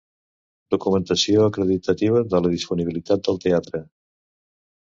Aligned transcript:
Documentació 0.75 1.43
acreditativa 1.49 2.23
de 2.31 2.41
la 2.47 2.53
disponibilitat 2.57 3.29
del 3.29 3.39
teatre. 3.47 3.87